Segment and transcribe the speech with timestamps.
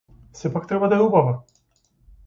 [0.31, 1.39] Сепак треба да е убава.